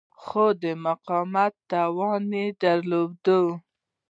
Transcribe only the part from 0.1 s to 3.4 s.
خو د مقاومت توان یې نه درلود.